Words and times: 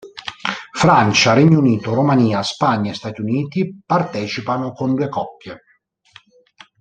Francia, 0.73 1.33
Regno 1.33 1.59
Unito, 1.59 1.93
Romania, 1.93 2.41
Spagna 2.41 2.89
e 2.89 2.95
Stati 2.95 3.21
Uniti 3.21 3.83
partecipano 3.85 4.71
con 4.73 4.95
due 4.95 5.07
coppie. 5.09 5.61